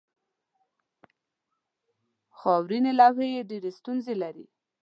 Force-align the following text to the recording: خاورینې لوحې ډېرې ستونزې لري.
خاورینې 2.39 2.91
لوحې 2.99 3.45
ډېرې 3.49 3.71
ستونزې 3.79 4.13
لري. 4.23 4.45